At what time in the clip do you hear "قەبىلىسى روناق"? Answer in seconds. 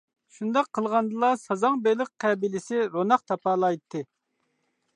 2.25-3.27